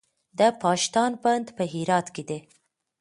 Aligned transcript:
د 0.39 0.41
پاشدان 0.61 1.11
بند 1.23 1.47
په 1.57 1.63
هرات 1.73 2.07
کې 2.15 2.23
دی 2.29 2.39